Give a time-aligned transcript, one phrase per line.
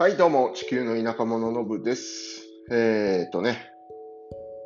[0.00, 2.46] はい、どうも、地球の田舎者のぶです。
[2.70, 3.70] えーっとね、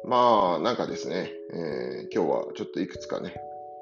[0.04, 3.34] まあ、なんかですね、えー今日はちょっといくつかね、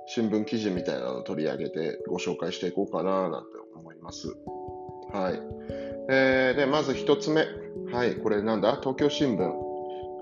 [0.06, 4.28] 新聞記事みたいなのを取り上げてご紹介していこうかななんて思います。
[5.12, 5.42] はい。
[6.08, 7.44] えーで、まず一つ目。
[7.92, 8.78] はい、これなんだ？
[8.80, 9.52] 東京新聞。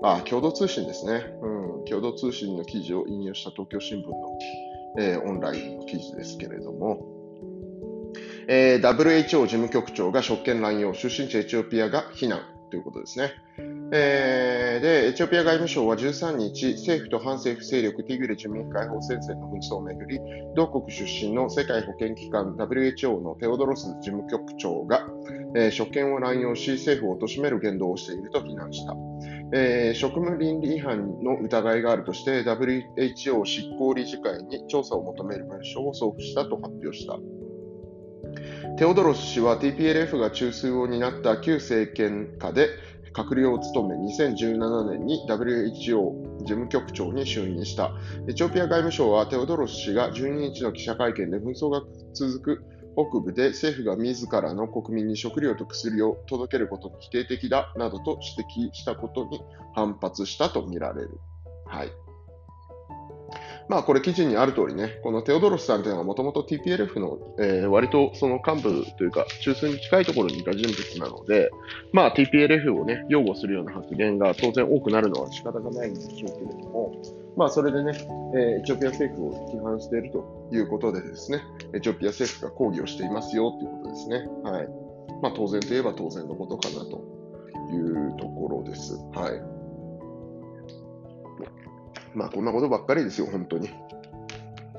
[0.03, 1.23] あ、共同通信ですね。
[1.41, 4.37] うん、共同通信の記事を引用した東京新聞の、
[4.99, 7.05] えーオンラインの記事ですけれども、
[8.47, 12.41] えー WHO 事務局長が職権乱用、出身地エチオピアが非難
[12.71, 13.31] ということですね。
[13.93, 20.19] えーで、エチオピア外務省は13日、政府と反政府勢力ティグレ人民解放戦線の紛争をめぐり、
[20.55, 25.05] 同国出身の世界保健機関 WHO のテオドロス事務局長が、
[25.55, 28.95] えー職権を乱用し、政府を貶める言動をしていると非難した。
[29.53, 37.19] えー職務倫理違反の疑いがあるとして、WHO 執行理事会に調査を求める文書を送付したと発表した。
[38.77, 42.69] テオドロス氏は TPLF が中枢を担った旧政権下で
[43.13, 47.91] 閣僚を務め、2017年に WHO 事務局長に就任した。
[48.27, 51.81] エチオピア外務省はテオドロス氏が12日の記者会見で紛争が
[52.13, 52.63] 続く
[52.95, 59.41] 北部で政府が自らの国民に食料と薬を届けることに否定的だなどと指摘したことに
[59.75, 61.19] 反発したとみられる。
[61.65, 61.91] はい。
[63.71, 71.49] まあこれ記事にある通りね、このテオドロスさんというのはもともと TPLF の、えー割とその幹部というか中枢に近いところにいた人物なので、
[71.93, 76.91] まあ TPLF をね、擁護するような発言が当然多くなるのは仕方がないんでしょうけれども、
[77.37, 77.93] まあそれでね、
[78.35, 81.41] えーエチオピア政府を批判しているということでですね、
[81.73, 84.17] エチオピア政府が抗議をしていますよということですね。
[84.43, 84.67] はい。
[85.21, 87.05] まあ当然といえば当然のことかなと
[87.71, 88.95] いうところです。
[89.13, 89.61] はい。
[92.13, 93.69] まあこんなことばっかりですよ、本当に。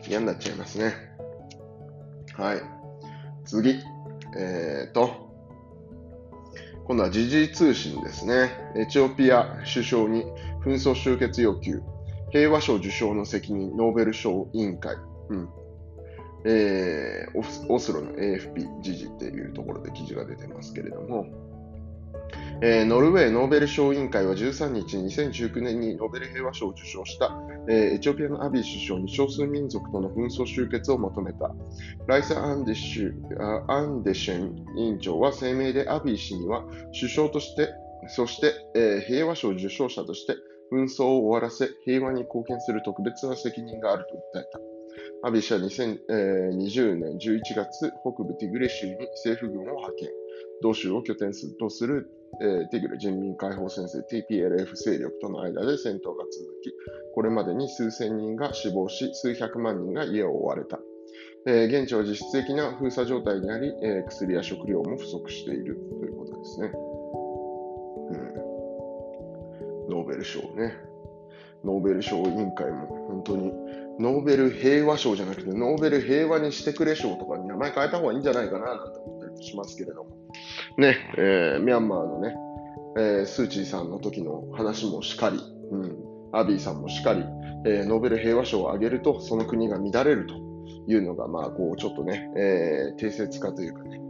[0.06, 0.94] 嫌になっちゃいますね。
[2.34, 2.62] はい。
[3.44, 3.80] 次。
[4.36, 5.30] えーと、
[6.86, 8.50] 今度は時事通信ですね。
[8.76, 10.24] エチオピア首相に
[10.64, 11.82] 紛争終結要求。
[12.30, 14.96] 平和賞受賞の責任、ノーベル賞委員会。
[15.28, 15.48] うん。
[16.44, 21.26] えーオスオスロの AFP 時事っていうところで記事が出てますけれども、
[22.64, 27.36] えーノルウェーノーベル賞委員会は13日、2019年にノーベル平和賞を受賞した、
[27.68, 31.52] えーエチオピアのアビー首相に少数民族との紛争終結を求めた。
[32.06, 33.12] ライサ・アンデシュ
[33.68, 36.62] アンデシェン委員長は声明でアビー氏には
[36.96, 37.68] 首相として、
[38.06, 40.36] そして、えー平和賞受賞者として
[40.72, 44.60] 紛争を終わらせ平和に貢献する特別な責任があると訴えた。
[45.24, 50.08] アビー氏は2020年11月、北部ティグレ州に政府軍を派遣。
[50.62, 52.08] 同州を拠点とする、
[52.40, 56.72] えーティグレ人民解放戦線 TPLF 勢力との間で戦闘が続き、
[57.14, 60.80] これまでに数千人が死亡し、数百万人が家を追われた。
[61.46, 66.72] えー現地は実質的な封鎖状態にあり、えー薬や食料も不足しているということですね。
[69.88, 70.92] うん、ノーベル賞ね。
[71.64, 73.52] ノーベル賞委員会も本当に、
[73.98, 79.11] ノーベル平和賞じゃなくて、ノーベル平和にしてくれ賞とかに名前変えた方がいいんじゃないかななんて思
[79.42, 80.10] しますけれども。
[80.78, 82.34] ね、えーミャンマーのね、
[82.96, 85.38] えースー・チーさんの時の話もしかり、
[85.70, 85.96] うん、
[86.32, 87.24] アビーさんもしかり、
[87.66, 90.34] えーノーベル平和賞をあげると、その国が乱れると
[90.88, 94.00] いうのが、まあ、こう、ちょっとね、えー定説化というかね、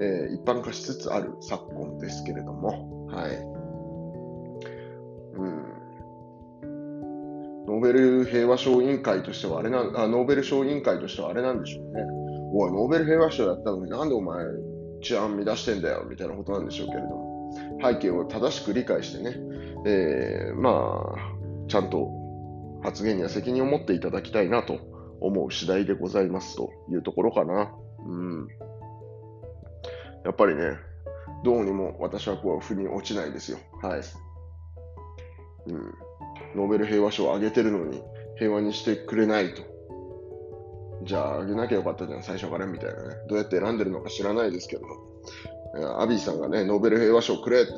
[0.00, 3.58] えー一般化しつつある昨今ですけれども、はい。
[5.36, 5.78] うん。
[7.66, 12.02] ノーベル平和賞委員会としてはあれなん、あ、ノーベル賞委員会としてはあれなんでしょうね。
[12.54, 14.38] おい、ノーベル平和賞やったのになんでお前
[15.00, 19.36] 治安乱してんだよ、みたいなことなんでしょうけれども、背景を正しく理解してね、
[19.86, 22.10] えーまあ、ちゃんと
[22.82, 24.78] 発言には責任を持っていただきたいなと
[25.20, 27.72] 思う次第でございますというところかな。
[28.06, 28.48] うん。
[30.24, 30.76] やっぱりね、
[31.44, 33.58] どうにも私はこう、腑に落ちないですよ。
[33.82, 34.00] はい。
[35.66, 35.94] うん。
[36.56, 38.02] ノーベル平和賞をあげてるのに
[38.36, 39.62] 平和にしてくれないと。
[41.02, 43.14] じゃああげなきゃよかったじゃん、最初からみたいなね。
[43.28, 44.84] どうやって選んでるのか知らないですけど、
[46.00, 47.72] アビーさんがね、ノーベル平和賞くれって、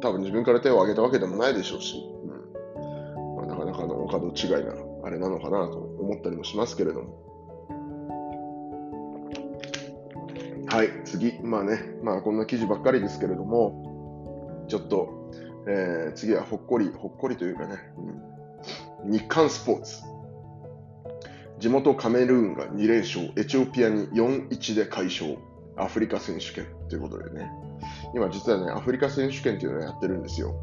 [0.00, 4.74] 多分自分から手を挙げたわけでもないでしょうし、うんまあ、なかなかのお門違いな、
[5.04, 7.24] あれなのかなと思ったりもしますけれども。
[10.66, 11.38] はい、次。
[11.42, 15.30] まあね、まあこんな記事ばっかりですけれども、ちょっと、
[15.68, 20.02] えー次はほっこり、ほっこりというかね、うん日韓スポーツ。
[21.58, 25.38] 地元カメルーンが2連勝、エチオピアに4-1で快勝、
[25.76, 27.50] アフリカ選手権ということでね、
[28.14, 30.54] 今実はね、アフリカ選手権っていうのをやってるんですよ。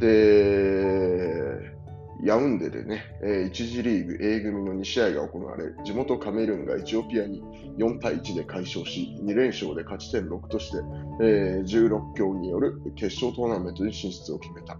[0.00, 1.74] で、
[2.22, 7.42] ヤウンデでね、1次リーグ A 組の2試合が行われ、地元カメルーンがエチオピアに
[7.76, 10.78] 4対1で快勝し、2連勝で勝ち点6として、
[11.22, 14.78] え、16強による決勝トーナメントに進出を決めた。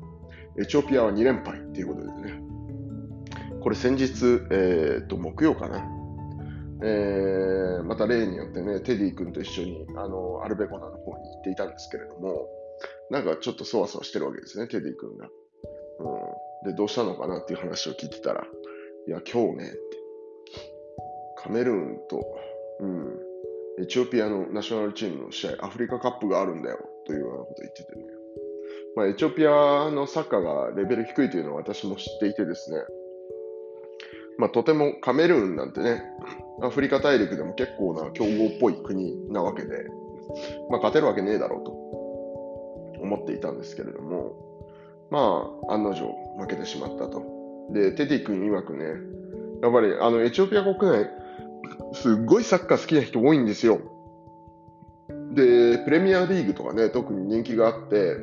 [0.58, 2.53] エチオピアは2連敗ということでね。
[3.64, 5.78] これ先日、えー、と木曜かな、
[6.82, 12.46] えー、また例によってね、テディ君と一緒にあのアルベコナの方に行っていたんですけれども、
[13.08, 15.30] なんかちょっとそわそわしてるわけですね、テディ君が。
[16.64, 18.44] うん、で、どうしたのかなっていう話を聞いてたら、
[19.08, 19.72] いや、今日ね、
[21.38, 22.22] カメルーンと、
[22.80, 23.18] うん、
[23.82, 28.04] エチオピアのナショナルチームの試合、アフリカカップがあるんだよというようなことを言っててね。
[28.94, 32.76] まあ、エチオピアのサッカーがレベル低いというのは私も知っていてですね、
[34.38, 36.02] まあ、とてもカメルーンなんてね、
[36.62, 39.86] アフリカ大陸でも結構な強豪っぽい国なわけで、
[40.70, 41.70] まあ、勝てるわけねえだろうと
[43.02, 44.32] 思っていたんですけれども、
[45.10, 46.06] まあ、案の定
[46.38, 47.22] 負けてしまったと。
[47.72, 48.84] で、テティ君曰くね、
[49.62, 51.08] やっぱりあのエチオピア国内、
[51.94, 53.80] すっごいサッカー好きな人多いんですよ。
[55.34, 58.16] で、プレミアリーグとかね、特に人気があって、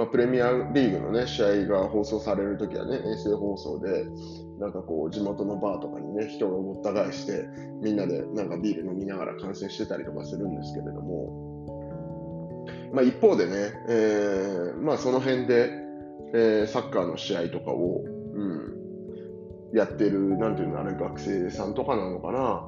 [0.00, 4.06] まあ、プレミアリーグのね、試合が放送されるときはね、衛星放送で、
[4.58, 7.44] なんかこう、地元のバーとかにね、人がごった返して、
[7.82, 12.64] みんなでなんかビール飲みながら観戦してたりとかするんですけれども、
[12.94, 15.68] まあ、一方でね、えー、まあ、その辺で、
[16.32, 22.64] えー、サッカーの試合とかを、うん、やってる、なんていうの、あれ、学生さんとかなのかな、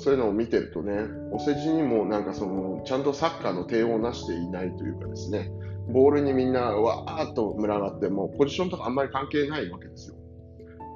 [0.00, 0.94] そういうのを見てるとね、
[1.30, 5.52] お世辞にもなんかその、ちゃんとサッカーの手をなしていないというかですね、
[5.92, 10.16] ボールにみんなわーっと群がって、もうポジションとかあんまり関係ないわけですよ。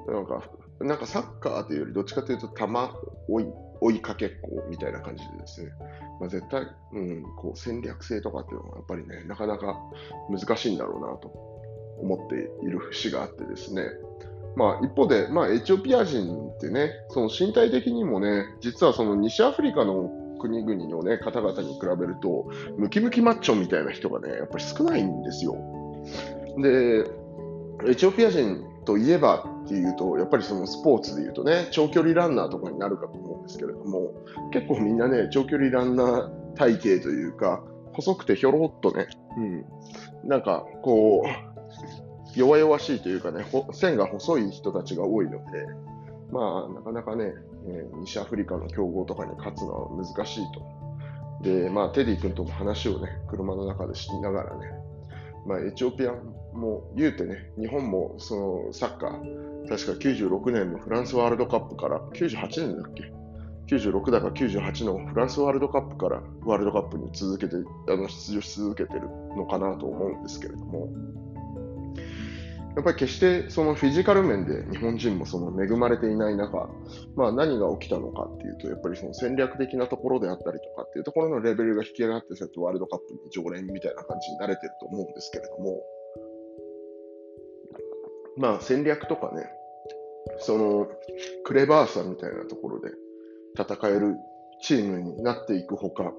[0.07, 0.49] なんか、
[0.79, 2.65] なんかサッカーというよりどっちかというと、球
[3.27, 3.45] 追い、
[3.81, 5.71] 追いかけっこみたいな感じでですね、
[6.19, 9.77] まあ、絶対、うん、こう戦略性とかっていうのはやっぱりね、なかなか
[10.29, 11.27] 難しいんだろうなと
[11.99, 13.83] 思っている節があってですね、
[14.55, 20.09] まあ、一方で、まあ、エチオピア人ってね、その身体的にもね、実はその西アフリカの
[20.39, 22.45] 国々の、ね、方々に比べると、
[22.77, 25.55] ムキムキマッチョみたいな人がね、やっぱり少ないんですよ。
[26.57, 27.09] で、
[27.87, 34.13] エチオピア人といえばっていうと、やっぱりそのスポーツでいうとね、長距離ランナーとかになるかと思うんですけれども、
[34.53, 37.63] 結構みんなね、長距離ランナー体型というか、
[37.93, 39.65] 細くてひょろっとね、うん、
[40.23, 42.04] なんかこう、
[42.35, 45.65] 弱々しいというかね、線が細い人たちが多いので、
[46.31, 47.33] まあ、なかなかね、
[47.67, 50.75] え、西アフリカの強豪とかに勝つのは難しいと。
[51.41, 54.71] で、まあ、テディ君とも話をね、車の中でしながらね、
[55.45, 56.13] まあ、エチオピア
[56.53, 58.35] も言うてね、日本もそ
[58.67, 63.11] のサッカー、確か96年のフランスワールドカップから、98年だっけ
[63.67, 67.55] ?96 だか98のフランスワールドカップからワールドカップに続けて、
[67.87, 70.89] あの出場し続けてるのかなと思うんですけれども、
[72.75, 76.69] やっぱり決してそのフィジカル面で日本人もその恵まれていない中、
[77.15, 85.81] まあ、何が起きたのかっていうと、やっぱりその戦略的なところであったりとかっていうところのレベルが引き上がって、そうやってワールドカップに常連みたいな感じになれてると思うんですけれども、
[88.37, 89.47] まあ戦略とかね、
[90.39, 90.87] その
[91.45, 92.89] クレバーさみたいなところで
[93.57, 94.17] 戦える
[94.61, 96.11] チームになっていくほか、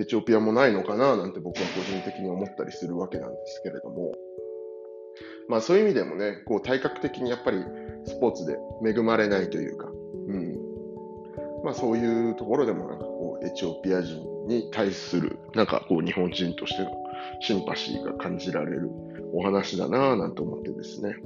[0.00, 4.12] エチオピアもないのかななんて僕は個人的に思ったりするわけなんですけれども、
[5.48, 7.58] まあそういう意味でもね、こう体格的にやっぱり
[8.04, 10.58] スポーツで恵まれないというか、うん。
[11.64, 16.90] まあそういうところでもなんかこうエチオピア人に対するなんかこう日本人としての
[17.40, 18.90] シンパシーが感じられる
[19.32, 21.16] お話だなぁなんて思ってですね。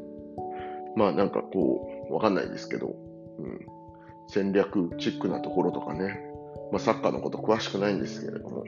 [0.97, 2.95] まあなんかこう、わかんないですけど、
[3.39, 3.61] うん。
[4.29, 6.21] 戦略チックなところとかね、
[6.71, 8.65] まあサッカーのこと詳しくないんですけれども、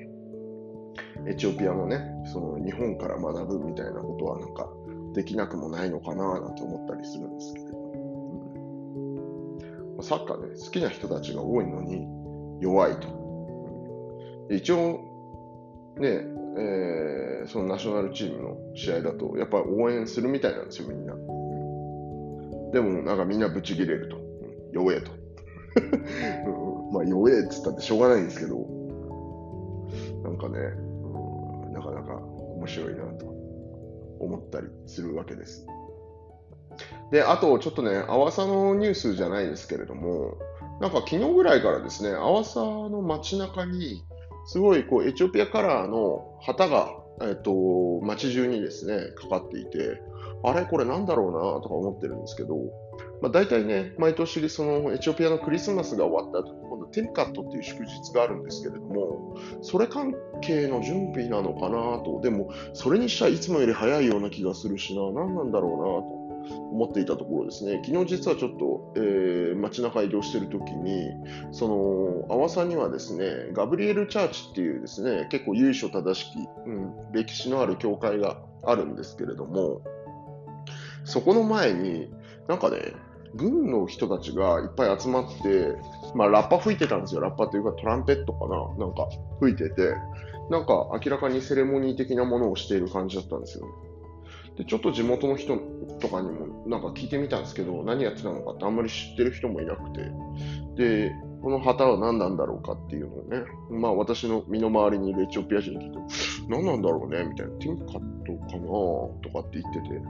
[1.26, 2.00] エチオピアもね、
[2.32, 4.68] その日本から学ぶみたいなことはなんか
[5.14, 7.66] できなくもないのかななんて思ったりするんですけど、
[9.96, 12.06] うん、サッカーね、好きな人たちが多いのに
[12.60, 13.08] 弱いと。
[14.50, 15.00] うん、一応、
[15.98, 16.08] ね、
[16.56, 21.14] えー、そのナショナルチームの試合だと、やっぱり応援するみたいなんですよ、みんな。
[22.72, 24.16] でも、なんかみんなブチギレると。
[24.16, 24.22] うん、
[24.72, 25.12] 弱えと。
[26.92, 28.56] まあ、弱えっつったってしょうがないんですけど、
[30.24, 30.58] なんかね、
[31.66, 32.16] うん、なかなか
[32.56, 33.33] 面白いなと。
[34.24, 35.66] 思ったりするわけです。
[37.10, 40.36] で、あとちょっとね、アワサのニュースじゃないですけれども、
[40.80, 44.02] なんか昨日ぐらいからですね、アワサの街中に、
[44.46, 46.90] すごいこうエチオピアカラーの旗が、
[47.22, 50.00] えっと、街中にですね、かかっていて、
[50.44, 52.56] あれこれなんだろうなとか思ってるんですけど、
[53.22, 66.24] まあ、大体ね、毎年そのエチオピアのクリスマスが終わった後、今度テンカットっていう祝日があるんですけれども、それ関係の準備なのかなと、でも、それにしちゃいつもより早いような気がするしな、何なんだろうなと。
[66.46, 71.10] 思っていたところですね、昨日実はちょっと、えー、街中移動してるときに、
[71.52, 76.36] その、阿波さんにはですね、ガブリエルチャーチっていうですね、結構由緒正しき、
[76.66, 79.80] うん、歴史のある教会があるんですけれども、
[81.04, 82.08] そこの前に、
[82.48, 82.78] なんかね、
[83.34, 85.76] 軍の人たちがいっぱい集まって、
[86.14, 87.20] まあ、ラッパ吹いてたんですよ。
[87.20, 88.86] ラッパというかトランペットかな。
[88.86, 89.08] なんか
[89.40, 89.94] 吹いてて、
[90.50, 93.66] なんか明らかにセレモニー的なものをしている感じだったんですよ。
[93.66, 93.72] ね。
[94.58, 95.58] で、ちょっと地元の人
[96.00, 100.10] とかにもなんか聞いてみたんですけど、何やってたのかってあんまり知ってる人もいなくて、
[100.76, 105.98] で、この旗は何なんだろうかっていうのをね、まあ私の身の回りにいるエチオピア人に聞いて、
[106.48, 108.62] 何なんだろうねみたいな、ティンカットかな
[109.22, 110.00] とかって言ってて、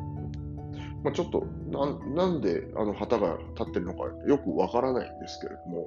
[1.02, 1.46] まあ、ちょっと
[2.14, 5.86] な、んであの旗が立ってるのかよくわからないんですけれども、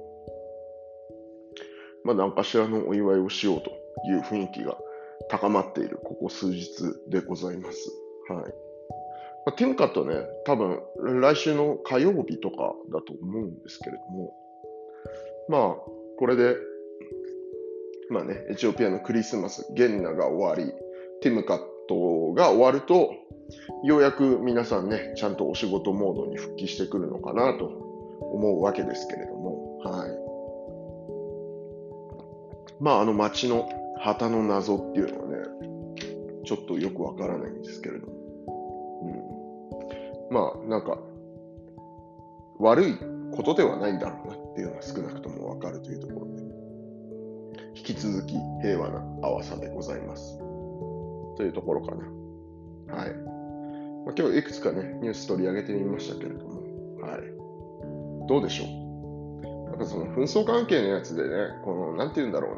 [2.04, 3.70] まあ何かしらのお祝いをしようと
[4.08, 4.76] いう雰囲気が
[5.28, 6.68] 高まっているここ数日
[7.08, 7.90] でございます。
[8.28, 8.68] はい。
[9.46, 10.14] まあ、ティムカットね、
[10.44, 10.80] 多分
[11.20, 14.34] 来週の火曜日とかだと思うんですけれども、
[15.48, 15.76] まあ、
[16.18, 16.56] これで、
[18.10, 20.72] まあね、エチオピアのクリスマス、ゲンナが終わり、
[21.22, 23.10] ティムカットが終わると、
[23.84, 27.66] ようやく皆さんね、ちゃんとお仕事モードに復帰してくるのかなと
[28.20, 30.10] 思うわけですけれども、はい。
[32.80, 35.36] まあ、あの街の旗の謎っていうのはね、
[36.44, 38.18] ちょっとよくわからないんですけれども、
[40.30, 40.98] まあ、なんか、
[42.58, 42.98] 悪い
[43.32, 46.42] ことではないんだろうなっていうのは少なくともわかるというところで、
[47.74, 50.38] 引き続き平和な淡さでございます。
[51.36, 52.96] というところかな。
[52.96, 53.37] はい。
[54.08, 56.62] まあ、今日いくつかね、ニュース取り上げてみましたけれども、
[57.02, 57.20] はい。
[58.26, 58.68] どうでしょう？
[59.68, 61.28] なんかその紛争関係のやつでね、
[61.62, 62.56] この、なんて言うんだろう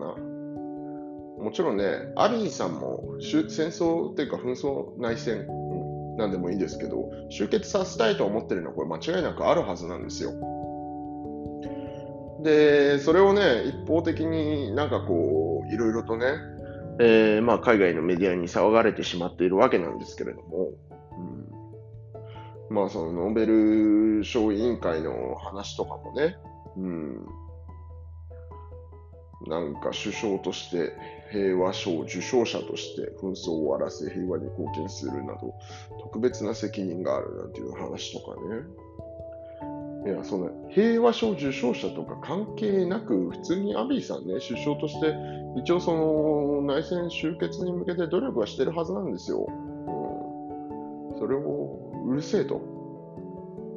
[1.41, 1.45] な。
[1.45, 3.41] もちろんね、アビーさんも戦
[3.71, 5.49] 争っていうか紛争内戦
[6.19, 10.31] なんでもいいですけど、終結させたいと思ってるのはこれ間違いなくあるはずなんですよ。
[12.45, 16.27] で、それをね、一方的になんかこう、いろいろとね、
[17.01, 20.69] えー、まあ海外のメディアに騒がれてしまっているわけなんですけれども、
[22.71, 26.37] まあそのノーベル賞委員会の話とかもね、
[26.77, 27.27] うん、
[29.49, 30.93] なんか首相として
[31.33, 35.55] 平和賞受賞者として紛争を終わらせ平和に貢献するなど
[36.01, 38.91] 特別な責任があるなんていう話とかね。
[40.07, 45.15] いや、その平和賞受賞者とか関係なく、普通にアビーさんね、首相として
[45.57, 49.47] 一応その内戦終結に向けて努力はしてるはずなんですよ。
[51.21, 52.59] それをうるせえと。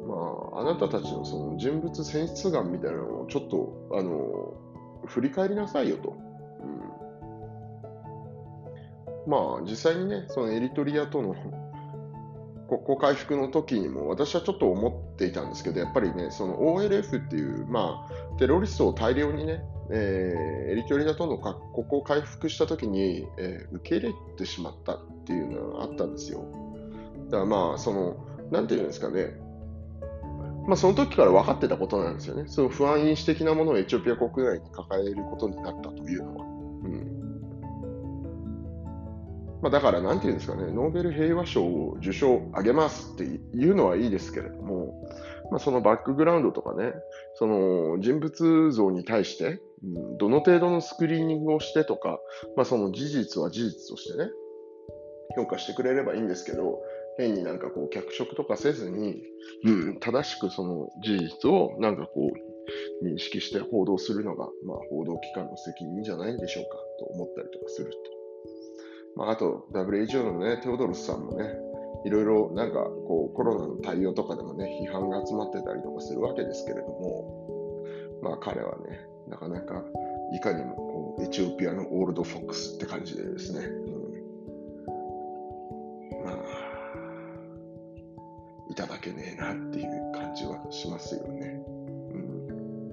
[0.06, 4.54] まあ、あなたたちのその人物選出眼みたいなのをちょっと、あの、
[5.06, 6.16] 振り返りなさいよと。
[9.26, 11.34] うん、まあ、実際にね、そのエリトリアとの
[12.68, 26.63] 国交回復の時にも私はちょっと思っていたんですけど、やっぱりね、その OLF っていう、まあ、テロリストを大量にね、えー、エリトリアとの国交回復した時に、えー、受け入れてしまったっていうのがあったんですよ。
[27.26, 28.16] だからまあ、その、
[28.50, 29.38] なんていうんですかね、
[30.66, 32.44] まあ、その時から分かってたことなんですよね。
[32.46, 36.44] その不安因子的なものをエチオピア国内に抱えることになったというのは。
[36.44, 37.24] うん。
[39.60, 44.94] まあ、だから、なんていうんですかね、ノーベル平和賞を受賞あげますっていうのはいいですけれども、
[45.50, 46.94] まあ、そのバックグラウンドとかね、
[47.34, 52.18] その人物像に対して、うん、どの程度のスクリーニングをしてとか、
[52.56, 54.30] まあ、その事実は事実としてね、
[55.36, 56.80] 評価してくれればいいんですけど、
[57.16, 59.22] 変になんかこう脚色とかせずに、
[59.64, 67.96] うん、正しくその事実をなんかこう認識して報道するのが、まあ、報道機関の責任じゃないでしょうかと思ったりとかすると。
[69.16, 71.54] まあ、あと WHO のね、テオドロスさんもね、
[72.04, 77.84] いろいろなんかこうコロナの対応とかでもね、批判が集まってたりとかするわけですけれども、
[78.22, 79.84] まあ彼はね、なかなか
[80.34, 83.68] いかにもこうエチオピアのオールドフォックスって感じでですね、
[88.74, 91.62] いただけねえなっていう感じはしますよね。
[92.10, 92.90] うん。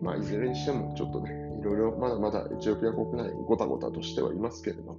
[0.00, 4.96] まあ、いずれにしてもちょっとね、いろいろまだまだエチオピア国内ごたごたとしてはいますけれども、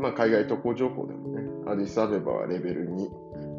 [0.00, 3.08] まあ、海外渡航情報でもね、アディスアベバはレベル2、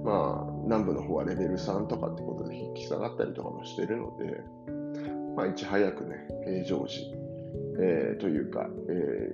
[0.03, 4.43] まあ、南部の方はレベル3とかってことで引き下がったりとかもしてるので、
[5.37, 7.13] まあ、いち早くね、平常時、
[7.79, 9.33] えー、というか、え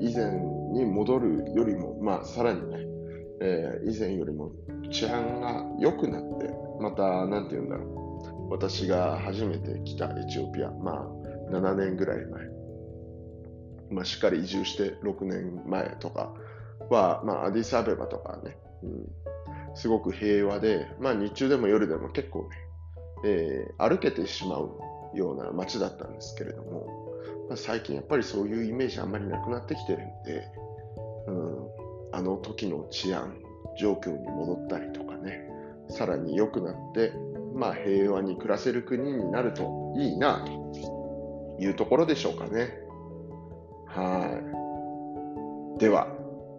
[0.00, 0.32] ー、以前
[0.72, 2.90] に戻るよりも、まあ、さらにね、
[3.44, 4.52] えー以前よりも
[4.90, 6.48] 治安が良くなって、
[6.80, 7.84] また、なんて言うんだろ
[8.48, 8.50] う。
[8.52, 11.08] 私が初めて来たエチオピア、ま
[11.50, 12.42] あ、7年ぐらい前。
[13.90, 16.34] まあ、しっかり移住して6年前とか
[16.88, 19.06] は、まあ、アディスアベバとかね、うん、
[19.74, 22.56] すごく平和で、まあ、日中でも夜でも結構ね、
[23.24, 24.70] えー歩けてしまう
[25.14, 26.86] ような街だったんですけれども、
[27.48, 30.48] まあ、最近やっぱりそういうイメージあんまりなくなってきてるんで、
[31.26, 31.81] うん、
[32.12, 33.38] あの時の治安
[33.78, 35.48] 状況に戻ったりとかね、
[35.88, 37.12] さらに良くなって、
[37.54, 42.70] まあ、平和に暮らせる国になるといいなというところでしょうかね。
[43.86, 44.40] は
[45.76, 45.80] い。
[45.80, 46.06] では、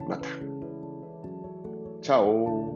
[0.08, 0.30] また。
[2.02, 2.73] チャオ